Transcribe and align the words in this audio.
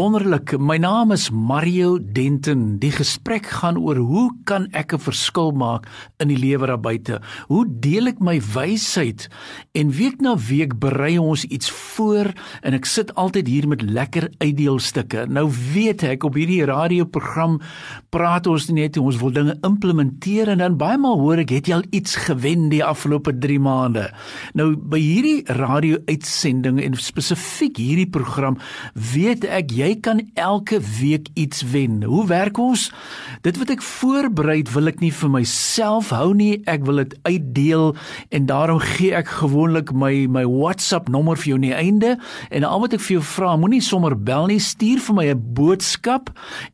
Wonderlik. 0.00 0.54
My 0.56 0.78
naam 0.80 1.10
is 1.12 1.26
Mario 1.28 1.98
Denton. 2.00 2.78
Die 2.80 2.92
gesprek 2.94 3.50
gaan 3.58 3.76
oor 3.76 3.98
hoe 4.00 4.30
kan 4.48 4.64
ek 4.72 4.94
'n 4.94 4.98
verskil 4.98 5.52
maak 5.52 5.84
in 6.16 6.28
die 6.28 6.38
lewe 6.38 6.66
daar 6.66 6.80
buite? 6.80 7.20
Hoe 7.48 7.66
deel 7.68 8.06
ek 8.06 8.18
my 8.20 8.40
wysheid? 8.40 9.28
En 9.74 9.90
week 9.90 10.20
na 10.20 10.36
week 10.36 10.78
berei 10.78 11.18
ons 11.18 11.44
iets 11.44 11.70
voor 11.70 12.32
en 12.62 12.72
ek 12.72 12.84
sit 12.84 13.14
altyd 13.14 13.46
hier 13.46 13.68
met 13.68 13.82
lekker 13.82 14.30
uitdeelstukke. 14.38 15.26
Nou 15.28 15.50
weet 15.74 16.02
ek 16.02 16.24
op 16.24 16.34
hierdie 16.34 16.64
radioprogram 16.64 17.60
praat 18.08 18.46
ons 18.46 18.70
net 18.70 18.96
ons 18.96 19.18
wil 19.20 19.30
dinge 19.30 19.58
implementeer 19.60 20.48
en 20.48 20.58
dan 20.58 20.76
baie 20.76 20.98
maal 20.98 21.18
hoor 21.18 21.38
ek 21.38 21.50
het 21.50 21.66
jy 21.66 21.74
al 21.74 21.84
iets 21.90 22.16
gewen 22.16 22.68
die 22.68 22.84
afgelope 22.84 23.38
3 23.38 23.60
maande. 23.60 24.10
Nou 24.54 24.76
by 24.76 24.98
hierdie 24.98 25.44
radio 25.44 25.98
uitsending 26.06 26.80
en 26.80 26.94
spesifiek 26.94 27.76
hierdie 27.76 28.10
program 28.10 28.56
weet 28.94 29.44
ek 29.44 29.70
jy 29.70 29.89
kan 29.96 30.20
elke 30.34 30.80
week 31.00 31.28
iets 31.34 31.62
wen. 31.72 32.02
Hoe 32.02 32.26
werk 32.26 32.58
ons? 32.58 32.90
Dit 33.42 33.58
wat 33.58 33.70
ek 33.70 33.82
voorberei, 33.82 34.62
wil 34.72 34.90
ek 34.90 35.00
nie 35.00 35.12
vir 35.14 35.30
myself 35.32 36.10
hou 36.14 36.34
nie. 36.36 36.60
Ek 36.70 36.84
wil 36.86 37.02
dit 37.02 37.16
uitdeel 37.24 37.94
en 38.30 38.46
daarom 38.46 38.80
gee 38.82 39.14
ek 39.16 39.30
gewoonlik 39.40 39.92
my 39.96 40.26
my 40.30 40.44
WhatsApp 40.44 41.08
nommer 41.08 41.38
vir 41.40 41.52
jou 41.52 41.58
aan 41.58 41.66
die 41.66 41.74
einde 41.74 42.16
en 42.50 42.64
al 42.68 42.82
wat 42.84 42.94
ek 42.94 43.04
vir 43.06 43.16
jou 43.18 43.24
vra, 43.24 43.56
moenie 43.56 43.82
sommer 43.84 44.14
bel 44.14 44.50
nie, 44.50 44.60
stuur 44.60 45.00
vir 45.00 45.14
my 45.16 45.26
'n 45.30 45.54
boodskap 45.54 46.30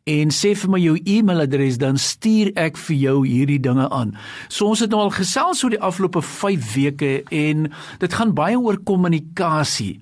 en 0.07 0.31
sê 0.31 0.55
vir 0.55 0.71
my 0.71 0.81
jou 0.81 0.97
e-mailadres 1.05 1.79
dan 1.79 1.97
stuur 1.97 2.53
ek 2.57 2.77
vir 2.77 2.97
jou 2.97 3.27
hierdie 3.27 3.61
dinge 3.61 3.89
aan. 3.91 4.17
So 4.49 4.67
ons 4.67 4.81
het 4.81 4.91
nou 4.91 5.01
al 5.01 5.11
gesels 5.11 5.65
oor 5.65 5.71
die 5.71 5.81
afgelope 5.81 6.23
5 6.23 6.75
weke 6.75 7.23
en 7.31 7.71
dit 7.99 8.13
gaan 8.13 8.35
baie 8.35 8.59
oor 8.59 8.77
kommunikasie. 8.77 10.01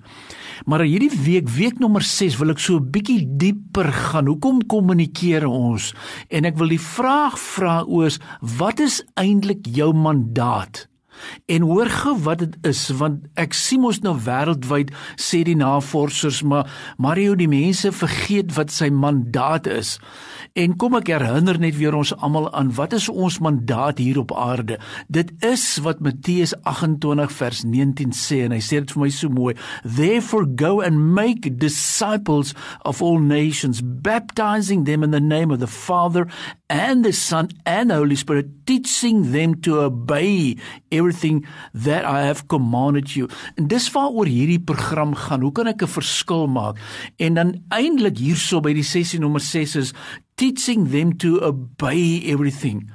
Maar 0.63 0.85
hierdie 0.87 1.11
week, 1.11 1.49
week 1.49 1.79
nommer 1.79 2.01
6, 2.01 2.37
wil 2.39 2.55
ek 2.55 2.59
so 2.59 2.79
'n 2.79 2.91
bietjie 2.91 3.27
dieper 3.27 3.91
gaan. 3.91 4.27
Hoekom 4.27 4.65
kommunikeer 4.65 5.45
ons? 5.45 5.93
En 6.29 6.45
ek 6.45 6.57
wil 6.57 6.69
die 6.69 6.79
vraag 6.79 7.39
vra 7.39 7.83
oos, 7.83 8.19
wat 8.39 8.79
is 8.79 9.03
eintlik 9.15 9.65
jou 9.67 9.93
mandaat? 9.93 10.87
En 11.45 11.65
hoor 11.67 11.89
gou 11.89 12.15
wat 12.25 12.43
dit 12.43 12.55
is 12.67 12.81
want 12.99 13.25
ek 13.39 13.53
sien 13.57 13.83
mos 13.83 14.01
nou 14.03 14.15
wêreldwyd 14.25 14.93
sê 15.19 15.43
die 15.47 15.57
navorsers 15.59 16.41
maar 16.43 16.69
Mario 16.97 17.35
die 17.35 17.49
mense 17.51 17.91
vergeet 17.91 18.55
wat 18.57 18.73
sy 18.73 18.89
mandaat 18.93 19.67
is. 19.71 19.97
En 20.55 20.75
kom 20.79 20.95
ek 20.95 21.09
herinner 21.11 21.57
net 21.59 21.75
weer 21.75 21.95
ons 21.97 22.13
almal 22.23 22.47
aan 22.55 22.69
wat 22.77 22.93
is 22.95 23.09
ons 23.11 23.41
mandaat 23.43 23.99
hier 23.99 24.21
op 24.21 24.31
aarde? 24.31 24.77
Dit 25.11 25.33
is 25.43 25.63
wat 25.83 25.99
Matteus 25.99 26.53
28 26.63 27.33
vers 27.35 27.63
19 27.67 28.15
sê 28.15 28.43
en 28.45 28.55
hy 28.55 28.61
sê 28.63 28.79
dit 28.79 28.93
vir 28.95 29.03
my 29.03 29.11
so 29.11 29.31
mooi. 29.31 29.55
Therefore 29.83 30.47
go 30.47 30.79
and 30.85 31.11
make 31.17 31.57
disciples 31.59 32.53
of 32.85 33.01
all 33.01 33.19
nations, 33.19 33.81
baptizing 33.83 34.85
them 34.85 35.03
in 35.03 35.11
the 35.11 35.19
name 35.19 35.51
of 35.51 35.59
the 35.59 35.67
Father 35.67 36.27
and 36.69 37.03
the 37.05 37.13
Son 37.13 37.49
and 37.65 37.89
the 37.89 37.95
Holy 37.95 38.15
Spirit, 38.15 38.65
teaching 38.65 39.31
them 39.31 39.59
to 39.61 39.81
obey 39.81 40.55
everything 41.05 41.45
that 41.73 42.03
I 42.05 42.25
have 42.25 42.47
commanded 42.47 43.13
you. 43.13 43.29
En 43.55 43.69
dis 43.69 43.85
waaroor 43.93 44.29
hierdie 44.29 44.59
program 44.59 45.13
gaan. 45.15 45.45
Hoe 45.45 45.53
kan 45.53 45.67
ek 45.67 45.83
'n 45.83 45.87
verskil 45.87 46.47
maak? 46.47 46.81
En 47.17 47.33
dan 47.33 47.61
eintlik 47.69 48.17
hierso 48.17 48.59
by 48.61 48.73
die 48.73 48.83
sessie 48.83 49.19
nommer 49.19 49.41
6 49.41 49.75
is 49.75 49.93
teaching 50.35 50.89
them 50.89 51.17
to 51.17 51.39
obey 51.39 52.21
everything. 52.25 52.89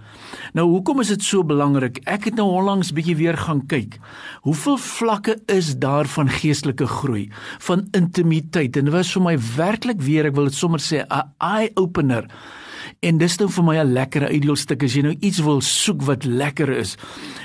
Nou 0.53 0.67
hoekom 0.69 1.01
is 1.01 1.09
dit 1.09 1.23
so 1.23 1.45
belangrik? 1.45 2.01
Ek 2.05 2.25
het 2.25 2.35
nou 2.35 2.49
onlangs 2.51 2.93
bietjie 2.93 3.17
weer 3.17 3.37
gaan 3.37 3.67
kyk. 3.67 3.99
Hoeveel 4.43 4.77
vlakke 4.77 5.39
is 5.47 5.77
daar 5.79 6.07
van 6.07 6.29
geestelike 6.29 6.87
groei, 6.87 7.31
van 7.59 7.89
intimiteit 7.93 8.77
en 8.77 8.85
dit 8.85 8.95
was 8.95 9.13
vir 9.13 9.23
my 9.23 9.37
werklik 9.57 10.03
weer, 10.03 10.27
ek 10.27 10.35
wil 10.35 10.51
dit 10.51 10.55
sommer 10.55 10.81
sê, 10.81 11.07
'n 11.07 11.33
eye 11.39 11.71
opener. 11.75 12.27
En 13.01 13.17
dis 13.17 13.35
nou 13.41 13.47
vir 13.49 13.65
my 13.65 13.77
'n 13.81 13.93
lekker 13.97 14.27
uitdeelstuk 14.29 14.83
as 14.85 14.93
jy 14.93 15.03
nou 15.03 15.17
iets 15.21 15.39
wil 15.41 15.61
soek 15.61 16.03
wat 16.03 16.25
lekker 16.25 16.69
is. 16.69 16.97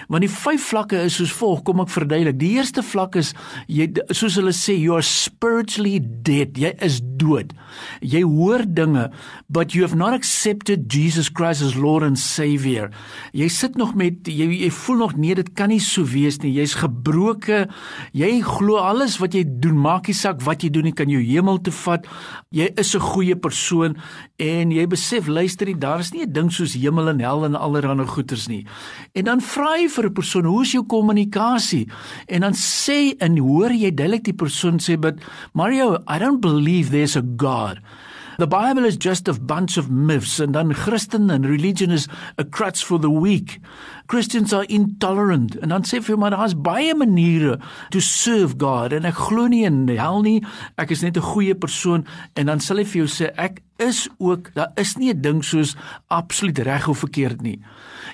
Want 0.09 0.21
die 0.21 0.29
vyf 0.29 0.61
vlakke 0.61 0.97
is 1.05 1.15
soos 1.15 1.31
volg, 1.31 1.63
kom 1.63 1.79
ek 1.79 1.89
verduidelik. 1.89 2.37
Die 2.39 2.57
eerste 2.57 2.83
vlak 2.83 3.15
is 3.15 3.33
jy 3.67 3.87
soos 4.11 4.35
hulle 4.35 4.51
sê 4.51 4.75
you 4.77 4.93
are 4.93 5.01
spiritually 5.01 6.01
dead. 6.03 6.57
Jy 6.57 6.73
is 6.83 6.99
dood. 7.01 7.53
Jy 8.01 8.21
hoor 8.23 8.65
dinge, 8.67 9.11
but 9.47 9.73
you 9.73 9.81
have 9.83 9.95
not 9.95 10.13
accepted 10.13 10.89
Jesus 10.91 11.29
Christ 11.29 11.61
as 11.61 11.75
Lord 11.75 12.03
and 12.03 12.19
Savior. 12.19 12.91
Jy 13.31 13.47
sit 13.47 13.77
nog 13.77 13.95
met 13.95 14.27
jy 14.27 14.51
jy 14.51 14.69
voel 14.69 14.97
nog 14.97 15.15
nee, 15.15 15.35
dit 15.35 15.53
kan 15.55 15.69
nie 15.69 15.79
so 15.79 16.03
wees 16.03 16.37
nie. 16.43 16.51
Jy's 16.51 16.75
gebroke. 16.75 17.69
Jy 18.11 18.41
glo 18.41 18.75
alles 18.75 19.19
wat 19.19 19.33
jy 19.33 19.45
doen, 19.47 19.77
maak 19.77 20.07
nie 20.07 20.13
saak 20.13 20.41
wat 20.41 20.63
jy 20.63 20.69
doen 20.69 20.83
nie, 20.83 20.93
kan 20.93 21.09
jou 21.09 21.21
hemel 21.21 21.61
toe 21.61 21.73
vat. 21.73 22.05
Jy 22.51 22.73
is 22.77 22.95
'n 22.95 22.99
goeie 22.99 23.35
persoon 23.35 23.95
en 24.37 24.71
jy 24.71 24.85
besef 24.85 25.27
luister 25.45 25.69
jy 25.69 25.77
daar 25.77 26.01
is 26.01 26.11
nie 26.13 26.25
'n 26.25 26.33
ding 26.33 26.49
soos 26.51 26.73
hemel 26.73 27.09
en 27.09 27.19
hel 27.19 27.45
en 27.45 27.55
allerlei 27.55 28.05
goeters 28.05 28.47
nie. 28.47 28.65
En 29.13 29.25
dan 29.25 29.41
vra 29.41 29.77
jy 29.77 29.89
vir 29.89 30.05
'n 30.05 30.13
persoon, 30.13 30.45
"Hoe 30.45 30.61
is 30.61 30.71
jou 30.71 30.83
kommunikasie?" 30.83 31.87
En 32.27 32.41
dan 32.41 32.53
sê 32.53 33.15
en 33.19 33.37
hoor 33.37 33.71
jy 33.71 33.91
duidelik 33.93 34.23
die 34.23 34.33
persoon 34.33 34.79
sê, 34.79 34.99
"But 34.99 35.19
Mario, 35.53 35.97
I 36.07 36.19
don't 36.19 36.41
believe 36.41 36.89
there's 36.89 37.15
a 37.15 37.23
God." 37.37 37.79
The 38.37 38.47
Bible 38.47 38.83
is 38.83 38.97
just 38.97 39.29
a 39.29 39.33
bunch 39.33 39.77
of 39.77 39.89
myths 39.89 40.39
and 40.39 40.53
dan 40.53 40.73
Christen 40.73 41.29
and 41.29 41.45
religion 41.45 41.89
is 41.89 42.07
a 42.37 42.43
crutch 42.43 42.83
for 42.83 42.99
the 42.99 43.09
weak. 43.09 43.61
Christians 44.07 44.51
are 44.51 44.65
intolerant 44.67 45.55
en 45.63 45.71
dan 45.71 45.87
sê 45.87 46.01
vir 46.03 46.19
my 46.19 46.33
daar's 46.33 46.53
baie 46.53 46.91
maniere 46.93 47.55
to 47.95 48.03
serve 48.03 48.57
God 48.59 48.93
en 48.93 49.07
ek 49.07 49.15
glo 49.29 49.47
nie 49.47 49.63
in 49.63 49.87
hel 49.87 50.19
nie. 50.25 50.43
Ek 50.77 50.91
is 50.91 51.01
net 51.01 51.15
'n 51.15 51.23
goeie 51.31 51.55
persoon 51.55 52.05
en 52.35 52.45
dan 52.45 52.59
sal 52.59 52.77
hy 52.77 52.83
vir 52.83 53.05
jou 53.05 53.07
sê 53.07 53.31
ek 53.37 53.63
is 53.79 54.09
ook 54.19 54.53
daar 54.53 54.71
is 54.75 54.97
nie 54.97 55.13
'n 55.13 55.21
ding 55.21 55.41
soos 55.43 55.75
absoluut 56.09 56.59
reg 56.59 56.87
of 56.87 56.99
verkeerd 56.99 57.41
nie. 57.41 57.59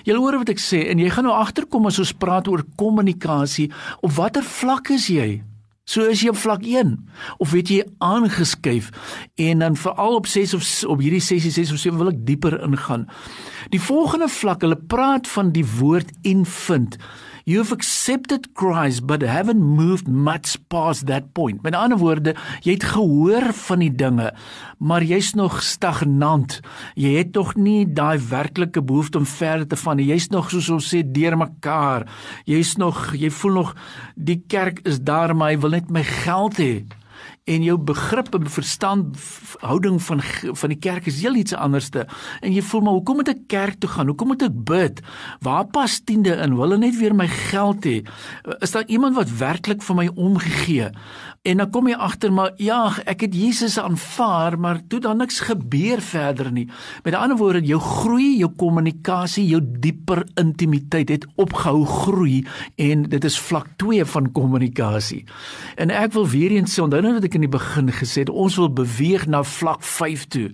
Jy 0.04 0.14
hoor 0.14 0.38
wat 0.38 0.48
ek 0.48 0.58
sê 0.58 0.88
en 0.88 0.98
jy 0.98 1.10
gaan 1.10 1.24
nou 1.24 1.34
agterkom 1.34 1.86
as 1.86 1.98
ons 1.98 2.12
praat 2.12 2.48
oor 2.48 2.62
kommunikasie 2.76 3.70
op 4.02 4.12
watter 4.12 4.42
vlak 4.42 4.90
is 4.90 5.08
jy? 5.08 5.42
So 5.84 6.06
is 6.06 6.20
jy 6.22 6.30
op 6.30 6.38
vlak 6.38 6.62
1 6.62 6.94
of 7.42 7.50
weet 7.50 7.70
jy 7.72 7.80
aangeskuif 7.98 8.92
en 9.42 9.64
dan 9.64 9.76
veral 9.76 10.20
op 10.20 10.28
6 10.30 10.54
of 10.54 10.66
op 10.94 11.02
hierdie 11.02 11.22
sessie 11.22 11.50
6 11.50 11.72
of 11.74 11.82
7 11.82 11.98
wil 11.98 12.12
ek 12.12 12.20
dieper 12.26 12.54
ingaan. 12.62 13.08
Die 13.74 13.82
volgende 13.82 14.28
vlak, 14.30 14.62
hulle 14.62 14.78
praat 14.78 15.26
van 15.34 15.50
die 15.56 15.66
woord 15.66 16.12
infant. 16.22 16.98
You've 17.44 17.72
accepted 17.72 18.54
Christ 18.54 19.06
but 19.06 19.22
haven't 19.22 19.62
moved 19.62 20.06
much 20.06 20.56
past 20.68 21.06
that 21.06 21.32
point. 21.34 21.62
Met 21.62 21.74
ander 21.74 21.98
woorde, 21.98 22.36
jy 22.62 22.76
het 22.76 22.86
gehoor 22.94 23.50
van 23.64 23.82
die 23.82 23.90
dinge, 23.90 24.30
maar 24.78 25.02
jy's 25.02 25.32
nog 25.38 25.58
stagnant. 25.62 26.60
Jy 26.94 27.16
het 27.18 27.32
tog 27.34 27.56
nie 27.58 27.82
daai 27.86 28.18
werklike 28.30 28.82
behoefte 28.82 29.18
om 29.22 29.26
verder 29.26 29.66
te 29.66 29.80
gaan 29.82 29.98
nie. 29.98 30.10
Jy's 30.12 30.30
nog 30.30 30.50
soos 30.54 30.70
ons 30.70 30.92
sê 30.94 31.02
deurmekaar. 31.02 32.06
Jy's 32.46 32.76
nog, 32.78 33.10
jy 33.18 33.30
voel 33.34 33.58
nog 33.62 33.76
die 34.14 34.38
kerk 34.46 34.84
is 34.86 35.02
daar 35.02 35.34
maar 35.34 35.52
hy 35.52 35.62
wil 35.62 35.74
net 35.74 35.90
my 35.90 36.04
geld 36.06 36.60
hê 36.62 36.74
en 37.44 37.64
jou 37.66 37.74
begrip 37.74 38.34
en 38.36 38.46
verstand 38.46 39.18
houding 39.66 39.98
van 40.02 40.20
van 40.60 40.70
die 40.70 40.78
kerk 40.78 41.08
is 41.10 41.18
heel 41.24 41.34
iets 41.34 41.54
anderste. 41.58 42.04
En 42.40 42.54
jy 42.54 42.62
voel 42.62 42.84
maar 42.86 42.98
hoekom 43.00 43.18
moet 43.18 43.32
ek 43.32 43.40
kerk 43.50 43.80
toe 43.82 43.90
gaan? 43.90 44.06
Hoekom 44.12 44.30
moet 44.30 44.44
ek 44.46 44.60
bid? 44.68 45.02
Waar 45.42 45.66
pas 45.74 45.98
tiende 46.06 46.36
in? 46.36 46.54
Wil 46.54 46.68
hulle 46.68 46.78
net 46.84 46.94
weer 47.00 47.16
my 47.18 47.26
geld 47.26 47.88
hê? 47.88 47.96
Is 48.62 48.74
daar 48.76 48.86
iemand 48.86 49.18
wat 49.18 49.32
werklik 49.40 49.82
vir 49.82 49.98
my 49.98 50.06
omgegee? 50.14 50.92
En 51.42 51.58
dan 51.58 51.70
kom 51.74 51.88
jy 51.90 51.96
agter 51.98 52.30
maar 52.30 52.52
ja 52.62 52.92
ek 53.10 53.24
het 53.26 53.34
Jesus 53.34 53.74
aanvaar 53.80 54.54
maar 54.62 54.78
toe 54.86 55.00
dan 55.02 55.18
niks 55.18 55.40
gebeur 55.42 55.98
verder 55.98 56.52
nie. 56.54 56.68
Met 57.02 57.18
ander 57.18 57.40
woorde 57.40 57.64
jou 57.66 57.80
groei 57.82 58.36
jou 58.38 58.52
kommunikasie 58.54 59.48
jou 59.48 59.58
dieper 59.62 60.22
intimiteit 60.38 61.10
het 61.10 61.26
opgehou 61.34 61.82
groei 61.86 62.44
en 62.78 63.02
dit 63.10 63.26
is 63.26 63.40
vlak 63.48 63.72
2 63.82 64.06
van 64.14 64.30
kommunikasie. 64.30 65.24
En 65.74 65.90
ek 65.90 66.14
wil 66.14 66.28
weer 66.30 66.54
eens 66.54 66.78
sê 66.78 66.84
onthou 66.86 67.02
nou 67.02 67.16
dat 67.18 67.26
ek 67.26 67.31
in 67.34 67.44
die 67.46 67.52
begin 67.52 67.90
gesê 67.92 68.24
het 68.24 68.30
ons 68.30 68.56
wil 68.60 68.70
beweeg 68.72 69.26
na 69.30 69.42
vlak 69.46 69.82
5 69.82 70.26
toe. 70.32 70.50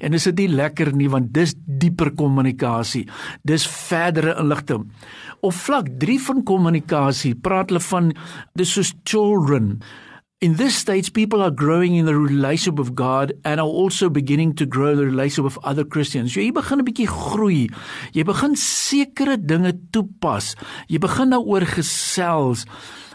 En 0.00 0.16
is 0.16 0.26
dit 0.30 0.44
nie 0.44 0.48
lekker 0.48 0.92
nie 0.96 1.08
want 1.12 1.32
dis 1.34 1.54
dieper 1.66 2.12
kommunikasie. 2.14 3.04
Dis 3.42 3.66
verdere 3.66 4.36
inligting. 4.40 4.88
Op 5.40 5.54
vlak 5.54 5.88
3 5.98 6.18
van 6.28 6.42
kommunikasie 6.42 7.34
praat 7.34 7.72
hulle 7.72 7.84
van 7.84 8.12
dis 8.54 8.72
soos 8.72 8.94
children. 9.04 9.78
In 10.44 10.56
this 10.56 10.76
stage 10.76 11.14
people 11.14 11.40
are 11.40 11.50
growing 11.50 11.94
in 11.96 12.04
the 12.04 12.14
relationship 12.14 12.76
with 12.76 12.94
God 12.94 13.32
and 13.44 13.60
are 13.60 13.66
also 13.66 14.10
beginning 14.10 14.52
to 14.56 14.66
grow 14.66 14.94
the 14.94 15.06
relationship 15.06 15.44
with 15.44 15.64
other 15.64 15.84
Christians. 15.84 16.34
Jy 16.34 16.52
begin 16.52 16.80
'n 16.80 16.84
bietjie 16.84 17.08
groei. 17.08 17.70
Jy 18.12 18.24
begin 18.24 18.56
sekere 18.56 19.38
dinge 19.38 19.72
toepas. 19.90 20.54
Jy 20.88 20.98
begin 20.98 21.30
daaroor 21.30 21.64
gesels 21.64 22.66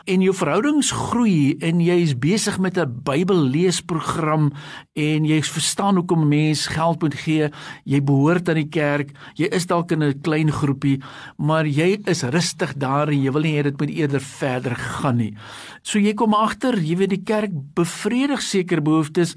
en 0.10 0.24
jou 0.26 0.34
verhoudings 0.34 0.90
groei 0.96 1.54
en 1.66 1.82
jy 1.84 2.00
is 2.02 2.16
besig 2.18 2.58
met 2.58 2.78
'n 2.78 3.02
Bybelleesprogram 3.06 4.52
en 4.96 5.26
jy 5.26 5.42
verstaan 5.42 5.96
hoekom 5.96 6.28
mense 6.28 6.70
geld 6.70 7.02
moet 7.02 7.14
gee. 7.14 7.50
Jy 7.86 8.02
behoort 8.02 8.50
aan 8.50 8.56
die 8.56 8.70
kerk. 8.70 9.12
Jy 9.36 9.48
is 9.52 9.68
dalk 9.68 9.92
in 9.92 10.04
'n 10.04 10.22
klein 10.22 10.52
groepie, 10.52 11.02
maar 11.38 11.66
jy 11.66 12.02
is 12.06 12.24
rustig 12.24 12.74
daar 12.78 13.10
en 13.10 13.22
jy 13.22 13.32
wil 13.32 13.42
nie 13.42 13.58
hê 13.58 13.64
dit 13.64 13.80
moet 13.80 13.90
eerder 13.90 14.22
verder 14.22 14.76
gaan 14.76 15.18
nie. 15.18 15.36
So 15.84 16.00
jy 16.00 16.14
kom 16.14 16.34
agter, 16.34 16.80
jy 16.80 16.96
weet 16.96 17.10
die 17.10 17.24
kerk 17.24 17.52
bevredig 17.76 18.42
sekere 18.42 18.82
behoeftes 18.82 19.36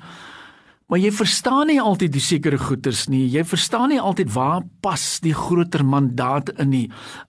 Maar 0.92 1.00
jy 1.00 1.08
verstaan 1.16 1.70
nie 1.70 1.78
altyd 1.80 2.12
die 2.12 2.20
sekere 2.20 2.58
goeters 2.60 3.06
nie. 3.08 3.22
Jy 3.32 3.46
verstaan 3.48 3.88
nie 3.94 4.00
altyd 4.00 4.28
waar 4.34 4.60
pas 4.84 5.00
die 5.24 5.32
groter 5.32 5.80
mandaat 5.88 6.50
in 6.60 6.68
nie. 6.68 6.82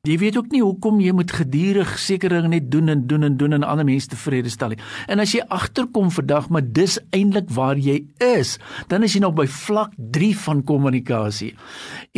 Jy 0.04 0.18
weet 0.20 0.36
ook 0.36 0.50
nie 0.52 0.60
hoekom 0.60 0.98
jy 1.00 1.14
moet 1.16 1.32
gedurig 1.32 1.94
sekere 1.96 2.42
dinge 2.42 2.58
net 2.58 2.68
doen 2.74 2.92
en 2.92 3.06
doen 3.08 3.24
en 3.24 3.38
doen 3.40 3.56
en 3.56 3.64
ander 3.64 3.88
mense 3.88 4.12
tevrede 4.12 4.52
stel 4.52 4.74
nie. 4.74 4.80
En 5.08 5.24
as 5.24 5.32
jy 5.32 5.46
agterkom 5.48 6.12
vandag, 6.12 6.50
maar 6.52 6.66
dis 6.76 6.98
eintlik 7.16 7.48
waar 7.56 7.80
jy 7.80 8.02
is, 8.20 8.58
dan 8.92 9.08
is 9.08 9.16
jy 9.16 9.22
nog 9.24 9.38
by 9.38 9.46
vlak 9.48 9.96
3 9.96 10.34
van 10.42 10.66
kommunikasie. 10.68 11.54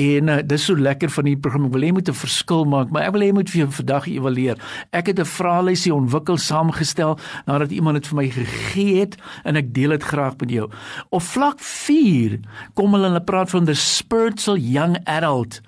En 0.02 0.34
uh, 0.34 0.40
dis 0.42 0.66
so 0.66 0.74
lekker 0.74 1.14
van 1.14 1.30
die 1.30 1.36
program. 1.38 1.70
Ek 1.70 1.78
wil 1.78 1.86
hê 1.86 1.94
jy 1.94 1.98
moet 2.00 2.10
'n 2.10 2.22
verskil 2.26 2.66
maak, 2.66 2.90
maar 2.90 3.06
ek 3.06 3.14
wil 3.14 3.22
hê 3.22 3.30
jy 3.30 3.38
moet 3.38 3.54
vir 3.54 3.62
jou 3.62 3.70
vandag 3.84 4.10
evalueer. 4.10 4.58
Ek 4.90 5.14
het 5.14 5.22
'n 5.22 5.30
vraelysie 5.30 5.94
ontwikkel 5.94 6.42
saamgestel 6.42 7.20
nadat 7.46 7.70
iemand 7.70 8.02
dit 8.02 8.08
vir 8.08 8.18
my 8.18 8.30
gegee 8.34 9.00
het 9.06 9.16
en 9.46 9.56
ek 9.56 9.74
deel 9.74 9.94
dit 9.94 10.04
graag 10.04 10.42
met 10.42 10.50
jou. 10.50 10.72
Of 11.14 11.35
vlak 11.36 11.60
4 11.60 12.40
kom 12.80 12.96
hulle 12.96 13.10
hulle 13.10 13.24
praat 13.28 13.52
van 13.52 13.68
the 13.68 13.76
spiritual 13.76 14.58
young 14.58 14.96
adult. 15.06 15.60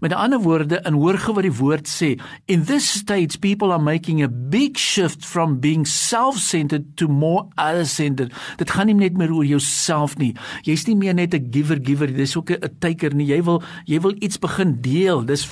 Met 0.00 0.14
ander 0.16 0.40
woorde, 0.40 0.80
in 0.88 0.96
hoorge 0.96 1.32
wat 1.36 1.44
die 1.44 1.52
woord 1.52 1.88
sê, 1.88 2.14
in 2.48 2.64
this 2.64 2.88
stage 2.88 3.38
people 3.38 3.68
are 3.68 3.82
making 3.82 4.22
a 4.24 4.28
big 4.28 4.78
shift 4.80 5.26
from 5.28 5.58
being 5.60 5.84
self-centered 5.84 6.96
to 6.96 7.08
more 7.08 7.44
other-centered. 7.60 8.32
Dit 8.56 8.72
gaan 8.72 8.88
nie 8.88 8.96
net 8.96 9.18
meer 9.20 9.32
oor 9.36 9.44
jouself 9.44 10.16
nie. 10.16 10.32
Jy's 10.64 10.86
nie 10.88 10.96
meer 10.96 11.14
net 11.14 11.34
'n 11.34 11.50
giver 11.52 11.78
giver, 11.84 12.06
dis 12.06 12.36
ook 12.36 12.50
'n 12.50 12.76
taker 12.80 13.14
nie. 13.14 13.26
Jy 13.26 13.42
wil 13.44 13.62
jy 13.84 14.00
wil 14.00 14.14
iets 14.20 14.38
begin 14.38 14.80
deel. 14.80 15.22
Dis 15.22 15.46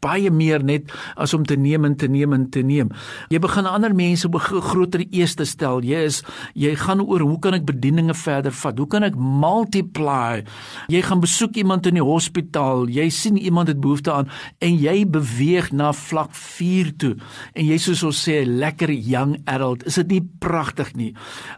baie 0.00 0.30
meer 0.30 0.62
net 0.62 0.92
as 1.16 1.34
om 1.34 1.44
te 1.44 1.56
neem 1.56 1.84
en 1.84 1.96
te 1.96 2.06
neem 2.06 2.32
en 2.32 2.50
te 2.50 2.62
neem. 2.62 2.90
Jy 3.30 3.38
begin 3.38 3.66
ander 3.66 3.94
mense 3.94 4.26
op 4.26 4.34
'n 4.34 4.60
groter 4.60 5.04
ees 5.10 5.34
te 5.34 5.44
stel. 5.44 5.80
Jy 5.80 6.04
is 6.04 6.22
jy 6.54 6.76
gaan 6.76 7.00
oor 7.00 7.20
hoe 7.20 7.38
kan 7.38 7.54
ek 7.54 7.64
bedieninge 7.64 8.14
verder 8.14 8.52
vat? 8.52 8.78
Hoe 8.78 8.86
kan 8.86 9.02
ek 9.02 9.16
multiply? 9.16 10.44
Jy 10.88 11.02
gaan 11.02 11.20
besoek 11.20 11.56
iemand 11.56 11.86
in 11.86 11.94
die 11.94 12.02
hospitaal. 12.02 12.88
Jy 12.88 13.08
sien 13.08 13.36
iemand 13.36 13.68
het 13.68 13.80
behoefte 13.80 13.93
aan 14.10 14.28
en 14.58 14.74
jy 14.80 15.04
beweeg 15.06 15.70
na 15.72 15.92
vlak 15.92 16.34
4 16.34 16.90
toe. 16.98 17.12
En 17.54 17.66
jy 17.66 17.78
soos 17.78 18.02
ons 18.02 18.22
sê 18.26 18.40
lekker 18.46 18.90
young 18.90 19.36
adult. 19.46 19.86
Is 19.86 19.94
dit 20.02 20.16
nie 20.16 20.22
pragtig 20.42 20.94
nie? 20.98 21.12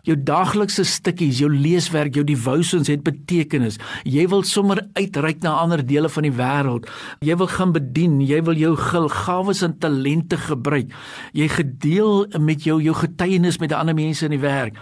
Jou 0.05 0.17
daaglikse 0.17 0.85
stukkies 0.85 1.41
jou 1.41 1.50
leeswerk 1.53 2.15
jou 2.15 2.25
devotions 2.27 2.88
het 2.93 3.05
betekenis. 3.06 3.81
Jy 4.05 4.27
wil 4.29 4.44
sommer 4.44 4.83
uitreik 4.99 5.43
na 5.43 5.56
ander 5.62 5.85
dele 5.87 6.11
van 6.12 6.29
die 6.29 6.35
wêreld. 6.37 6.91
Jy 7.25 7.37
wil 7.41 7.50
gaan 7.50 7.73
bedien 7.73 8.21
jy 8.27 8.43
wil 8.47 8.59
jou 8.59 8.75
gawes 8.77 9.62
en 9.62 9.79
talente 9.79 10.37
gebruik. 10.37 10.93
Jy 11.33 11.49
gedeel 11.49 12.27
met 12.38 12.65
jou 12.67 12.79
jou 12.83 12.94
getuienis 12.94 13.61
met 13.62 13.73
ander 13.73 13.97
mense 13.97 14.25
in 14.27 14.35
die 14.35 14.43
werk. 14.43 14.77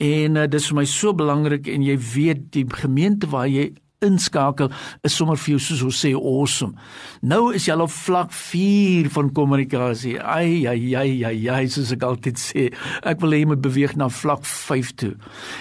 En 0.00 0.36
uh, 0.36 0.48
dis 0.50 0.66
vir 0.70 0.80
my 0.80 0.86
so 0.88 1.14
belangrik 1.16 1.68
en 1.68 1.84
jy 1.84 1.96
weet 2.14 2.50
die 2.56 2.66
gemeente 2.80 3.28
waar 3.30 3.48
jy 3.50 3.70
inskakel 4.04 4.70
is 5.04 5.14
sommer 5.16 5.38
vir 5.40 5.54
jou 5.54 5.60
soos 5.62 5.82
ons 5.84 6.00
sê 6.04 6.12
awesome. 6.16 6.76
Nou 7.22 7.50
is 7.56 7.66
jy 7.68 7.74
al 7.74 7.84
op 7.84 7.92
vlak 7.92 8.32
4 8.32 9.10
van 9.12 9.30
kommunikasie. 9.36 10.16
Ai 10.20 10.66
ai 10.70 10.94
ai 10.96 11.24
ai 11.28 11.36
ai 11.52 11.66
soos 11.72 11.92
ek 11.92 12.04
altyd 12.06 12.40
sê, 12.40 12.68
ek 13.04 13.20
wil 13.20 13.34
hê 13.34 13.42
jy 13.42 13.50
moet 13.52 13.62
beweeg 13.64 13.96
na 14.00 14.08
vlak 14.12 14.46
5 14.48 14.92
toe. 15.00 15.12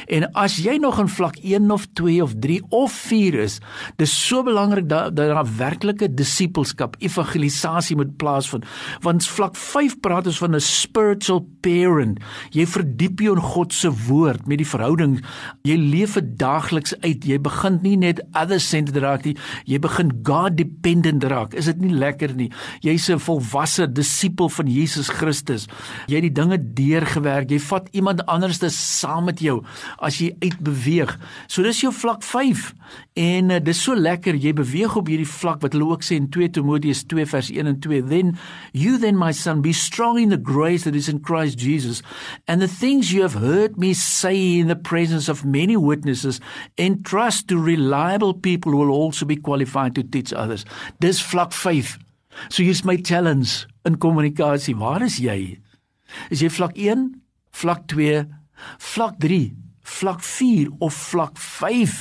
En 0.07 0.27
as 0.39 0.59
jy 0.63 0.77
nog 0.80 1.01
in 1.03 1.12
vlak 1.12 1.39
1 1.44 1.71
of 1.75 1.88
2 2.00 2.19
of 2.24 2.36
3 2.39 2.59
of 2.75 2.95
4 3.09 3.39
is, 3.44 3.59
dis 4.00 4.15
so 4.15 4.44
belangrik 4.47 4.88
dat 4.89 5.15
dat 5.15 5.33
daar 5.33 5.47
werklike 5.59 6.09
disippelskap, 6.13 6.95
evangelisasie 7.03 7.97
moet 8.00 8.15
plaasvind. 8.21 8.65
Want 9.03 9.27
vlak 9.27 9.57
5 9.59 10.00
praat 10.03 10.27
ons 10.27 10.39
van 10.39 10.56
'n 10.56 10.63
spiritual 10.63 11.45
parent. 11.62 12.19
Jy 12.51 12.65
verdiep 12.65 13.19
jou 13.19 13.36
in 13.36 13.41
God 13.41 13.74
se 13.74 13.91
woord 14.07 14.47
met 14.47 14.57
die 14.57 14.68
verhouding. 14.68 15.19
Jy 15.63 15.75
leef 15.75 16.13
dit 16.13 16.38
daagliks 16.39 16.94
uit. 17.01 17.25
Jy 17.25 17.39
begin 17.39 17.80
nie 17.81 17.97
net 17.97 18.21
other 18.34 18.60
centered 18.60 19.02
raak 19.04 19.26
nie. 19.26 19.36
Jy 19.66 19.80
begin 19.80 20.12
God 20.24 20.58
dependent 20.58 21.24
raak. 21.24 21.54
Is 21.54 21.70
dit 21.72 21.80
nie 21.81 21.94
lekker 21.94 22.36
nie? 22.36 22.52
Jy's 22.81 23.10
'n 23.10 23.20
volwasse 23.20 23.88
disipel 23.88 24.50
van 24.50 24.68
Jesus 24.68 25.10
Christus. 25.10 25.68
Jy 26.08 26.16
het 26.16 26.34
die 26.34 26.42
dinge 26.42 26.58
deurgewerk. 26.58 27.50
Jy 27.50 27.60
vat 27.60 27.88
iemand 27.92 28.26
anders 28.26 28.58
te 28.58 28.70
saam 28.70 29.26
met 29.26 29.40
jou 29.40 29.64
as 30.00 30.20
jy 30.20 30.36
uitbeweeg. 30.40 31.18
So 31.48 31.64
dis 31.64 31.81
jou 31.81 31.94
vlak 31.94 32.24
5. 32.24 32.74
En 33.16 33.50
uh, 33.50 33.60
dis 33.60 33.81
so 33.84 33.96
lekker 33.96 34.36
jy 34.36 34.54
beweeg 34.54 34.96
op 34.96 35.08
hierdie 35.08 35.28
vlak 35.28 35.62
wat 35.62 35.74
hulle 35.74 35.90
ook 35.92 36.04
sê 36.04 36.16
in 36.16 36.30
2 36.30 36.50
Timoteus 36.50 37.04
2 37.06 37.25
vers 37.25 37.50
1 37.52 37.68
en 37.68 37.80
2. 37.80 38.02
Then 38.10 38.38
you 38.72 38.98
then 38.98 39.18
my 39.18 39.32
son 39.32 39.62
be 39.62 39.74
strong 39.74 40.20
in 40.20 40.30
the 40.30 40.38
grace 40.42 40.84
that 40.84 40.96
is 40.96 41.10
in 41.10 41.22
Christ 41.22 41.60
Jesus 41.60 42.02
and 42.48 42.62
the 42.62 42.68
things 42.68 43.12
you 43.12 43.22
have 43.22 43.40
heard 43.40 43.78
me 43.78 43.94
say 43.94 44.60
in 44.60 44.68
the 44.68 44.75
presence 44.75 45.30
of 45.30 45.46
many 45.46 45.75
witnesses 45.78 46.40
entrust 46.78 47.48
to 47.48 47.58
reliable 47.58 48.19
Bible 48.19 48.33
people 48.33 48.75
will 48.75 48.92
also 48.92 49.25
be 49.25 49.38
qualified 49.38 49.95
to 49.95 50.04
teach 50.04 50.33
others. 50.33 50.66
Dis 51.00 51.21
vlak 51.21 51.54
5. 51.54 51.98
So 52.50 52.63
hier's 52.63 52.83
my 52.83 52.98
challenge 52.98 53.66
in 53.86 53.95
kommunikasie. 53.95 54.75
Waar 54.75 55.04
is 55.04 55.21
jy? 55.24 55.56
Is 56.30 56.44
jy 56.44 56.50
vlak 56.51 56.75
1, 56.75 57.16
vlak 57.56 57.88
2, 57.88 58.25
vlak 58.92 59.16
3, 59.24 59.56
vlak 59.88 60.19
4 60.19 60.68
of 60.83 61.00
vlak 61.13 61.39
5? 61.39 61.95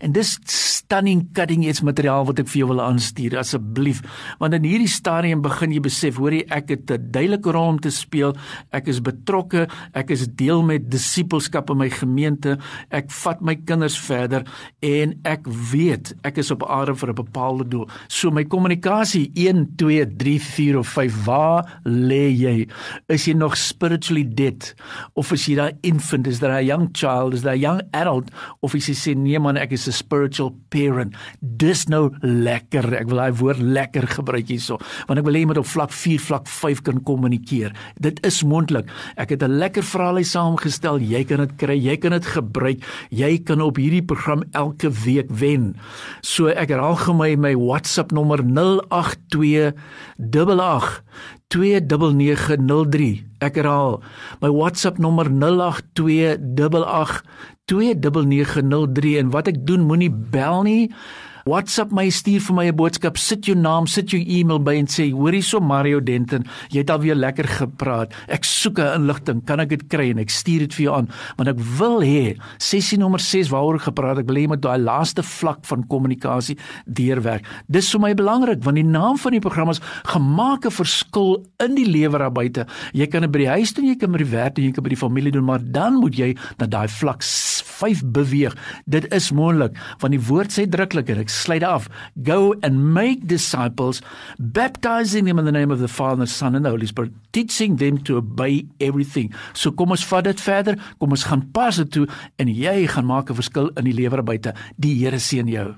En 0.00 0.12
dis 0.12 0.38
stunning 0.46 1.28
cutting 1.32 1.64
edge 1.66 1.84
materiaal 1.84 2.26
wat 2.28 2.42
ek 2.42 2.48
vir 2.52 2.62
jou 2.62 2.68
wil 2.72 2.82
aanstuur 2.84 3.38
asseblief. 3.40 4.02
Want 4.38 4.54
in 4.58 4.66
hierdie 4.66 4.90
stadium 4.90 5.42
begin 5.44 5.72
jy 5.72 5.80
besef, 5.80 6.18
hoor 6.20 6.32
jy, 6.36 6.44
ek 6.50 6.68
het 6.68 6.90
'n 6.90 7.10
duidelike 7.12 7.52
rol 7.52 7.68
om 7.76 7.78
te 7.80 7.90
speel. 7.90 8.34
Ek 8.72 8.88
is 8.88 9.00
betrokke, 9.00 9.68
ek 9.94 10.10
is 10.10 10.26
deel 10.28 10.62
met 10.62 10.90
disippelskap 10.90 11.70
in 11.70 11.78
my 11.78 11.88
gemeente. 11.88 12.58
Ek 12.90 13.10
vat 13.10 13.40
my 13.40 13.54
kinders 13.54 13.98
verder 13.98 14.44
en 14.82 15.14
ek 15.24 15.46
weet 15.46 16.14
ek 16.22 16.38
is 16.38 16.50
op 16.50 16.62
aarde 16.68 16.94
vir 16.94 17.08
'n 17.10 17.14
bepaalde 17.14 17.68
doel. 17.68 17.88
So 18.08 18.30
my 18.30 18.44
kommunikasie 18.44 19.30
1 19.34 19.76
2 19.76 20.06
3 20.16 20.38
4 20.40 20.78
of 20.78 20.88
5, 20.88 21.24
waar 21.24 21.80
lê 21.84 22.28
jy? 22.30 22.68
Is 23.08 23.24
jy 23.24 23.34
nog 23.34 23.56
spiritually 23.56 24.24
dead 24.24 24.74
of 25.14 25.32
is 25.32 25.46
jy 25.46 25.56
daai 25.56 25.72
infant, 25.82 26.26
is 26.26 26.38
daar 26.38 26.60
'n 26.60 26.66
young 26.66 26.88
child, 26.92 27.34
is 27.34 27.42
daar 27.42 27.56
'n 27.56 27.60
young 27.60 27.80
adult 27.92 28.30
of 28.60 28.74
is 28.74 28.86
jy 28.86 28.94
sê 28.94 29.16
nee 29.16 29.38
man, 29.38 29.56
ek 29.56 29.71
is 29.72 29.88
'n 29.88 29.92
spiritual 29.92 30.54
parent. 30.68 31.14
Dis 31.40 31.86
nou 31.86 32.10
lekker. 32.20 32.94
Ek 32.94 33.06
wil 33.06 33.18
daai 33.18 33.32
woord 33.32 33.58
lekker 33.58 34.06
gebruik 34.08 34.48
hierso, 34.48 34.78
want 35.06 35.18
ek 35.18 35.24
wil 35.24 35.34
hê 35.34 35.40
jy 35.40 35.46
moet 35.46 35.58
op 35.58 35.66
vlak 35.66 35.90
4, 35.90 36.18
vlak 36.18 36.46
5 36.46 36.82
kan 36.82 37.02
kommunikeer. 37.02 37.72
Dit 38.00 38.24
is 38.26 38.42
moontlik. 38.42 38.88
Ek 39.16 39.30
het 39.30 39.42
'n 39.42 39.58
lekker 39.58 39.82
verhaal 39.82 40.22
saamgestel. 40.24 41.00
Jy 41.00 41.24
kan 41.24 41.38
dit 41.38 41.56
kry, 41.56 41.76
jy 41.78 41.96
kan 41.96 42.12
dit 42.12 42.26
gebruik. 42.26 42.82
Jy 43.10 43.38
kan 43.44 43.60
op 43.60 43.76
hierdie 43.76 44.04
program 44.04 44.44
elke 44.52 44.90
week 44.90 45.30
wen. 45.30 45.76
So 46.22 46.48
ek 46.48 46.68
herhaal 46.68 46.96
gou 46.96 47.14
my 47.14 47.36
my 47.36 47.54
WhatsApp 47.54 48.12
nommer 48.12 48.42
082 48.42 49.72
88 50.18 51.02
29903 51.52 53.24
ek 53.44 53.58
herhaal 53.60 54.00
my 54.40 54.50
WhatsApp 54.52 54.98
nommer 55.02 55.28
08288 55.28 57.22
29903 57.70 59.18
en 59.20 59.30
wat 59.34 59.50
ek 59.52 59.58
doen 59.68 59.84
moenie 59.86 60.10
bel 60.10 60.62
nie 60.66 60.84
WhatsApp 61.44 61.90
my 61.90 62.06
stuur 62.08 62.40
vir 62.40 62.54
my 62.54 62.66
'n 62.68 62.76
boodskap, 62.76 63.18
sit 63.18 63.46
jou 63.46 63.56
naam, 63.56 63.86
sit 63.86 64.10
jou 64.10 64.20
e-mail 64.20 64.58
by 64.58 64.74
en 64.76 64.86
sê, 64.86 65.12
"Hoorie 65.12 65.42
so 65.42 65.60
Mario 65.60 66.00
Denton, 66.00 66.44
jy 66.70 66.78
het 66.78 66.90
alweer 66.90 67.16
lekker 67.16 67.44
gepraat. 67.44 68.12
Ek 68.28 68.44
soek 68.44 68.78
'n 68.78 69.02
inligting, 69.02 69.44
kan 69.44 69.60
ek 69.60 69.68
dit 69.68 69.88
kry?" 69.88 70.10
En 70.10 70.18
ek 70.18 70.30
stuur 70.30 70.60
dit 70.60 70.74
vir 70.74 70.84
jou 70.84 70.94
aan, 70.94 71.08
want 71.36 71.48
ek 71.48 71.58
wil 71.58 72.00
hê 72.00 72.36
sessie 72.58 72.98
nommer 72.98 73.18
6 73.18 73.48
waaroor 73.48 73.74
ek 73.74 73.92
gepraat 73.92 74.16
het, 74.16 74.24
ek 74.24 74.26
wil 74.26 74.36
hê 74.36 74.42
jy 74.42 74.48
moet 74.48 74.60
daai 74.60 74.78
laaste 74.78 75.22
vlak 75.22 75.64
van 75.64 75.84
kommunikasie 75.86 76.56
deurwerk. 76.86 77.44
Dis 77.70 77.90
vir 77.90 78.00
my 78.00 78.14
belangrik 78.14 78.62
want 78.62 78.76
die 78.76 78.84
naam 78.84 79.18
van 79.18 79.32
die 79.32 79.40
program 79.40 79.70
is 79.70 79.80
gemaak 80.04 80.66
'n 80.66 80.70
verskil 80.70 81.44
in 81.60 81.74
die 81.74 81.86
lewe 81.86 82.18
daar 82.18 82.32
buite. 82.32 82.66
Jy 82.92 83.06
kan 83.06 83.22
dit 83.22 83.32
by 83.32 83.38
die 83.38 83.48
huis 83.48 83.72
doen, 83.72 83.86
jy 83.86 83.96
kan 83.96 84.12
by 84.12 84.18
die 84.18 84.30
werk 84.30 84.54
doen, 84.54 84.64
jy 84.64 84.72
kan 84.72 84.84
by 84.84 84.90
die 84.90 84.96
familie 84.96 85.32
doen, 85.32 85.44
maar 85.44 85.60
dan 85.62 85.94
moet 85.94 86.14
jy 86.14 86.36
na 86.58 86.66
daai 86.66 86.88
vlak 86.88 87.22
5 87.78 88.04
beweeg. 88.14 88.56
Dit 88.86 89.08
is 89.14 89.30
moontlik 89.32 89.76
want 90.02 90.14
die 90.14 90.22
woord 90.28 90.52
sê 90.54 90.66
druklik 90.68 91.10
en 91.12 91.22
ek 91.22 91.32
sluit 91.32 91.64
af. 91.66 91.88
Go 92.26 92.54
and 92.66 92.92
make 92.94 93.26
disciples 93.30 94.02
baptizing 94.38 95.26
them 95.26 95.38
in 95.38 95.48
the 95.48 95.54
name 95.54 95.72
of 95.72 95.80
the 95.80 95.88
Father, 95.88 96.26
Son 96.26 96.54
and 96.54 96.64
the 96.64 96.70
Holy 96.70 96.86
Spirit, 96.86 97.12
teaching 97.32 97.78
them 97.78 97.98
to 98.04 98.16
obey 98.16 98.66
everything. 98.80 99.32
So 99.52 99.72
kom 99.72 99.94
ons 99.94 100.04
vat 100.10 100.26
dit 100.28 100.42
verder. 100.42 100.78
Kom 100.98 101.14
ons 101.14 101.28
gaan 101.28 101.46
pas 101.54 101.76
dit 101.76 101.90
toe 101.92 102.08
en 102.42 102.50
jy 102.50 102.86
gaan 102.86 103.08
maak 103.08 103.30
'n 103.30 103.40
verskil 103.40 103.70
in 103.76 103.84
die 103.84 103.96
lewer 103.96 104.22
buite. 104.22 104.54
Die 104.76 104.94
Here 105.02 105.18
seën 105.18 105.48
jou. 105.48 105.74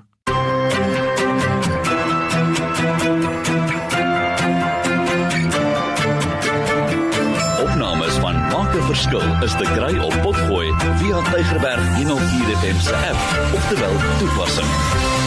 Verskil 9.05 9.43
is 9.43 9.51
te 9.51 9.63
kry 9.63 9.97
op 9.97 10.15
Potgooi 10.21 10.73
via 10.97 11.21
Tigerberg 11.21 11.95
104 11.95 12.57
FM 12.57 12.79
se 12.79 12.95
app 12.95 13.53
of 13.55 13.67
te 13.67 13.79
wel 13.79 13.95
toepassing. 14.17 15.24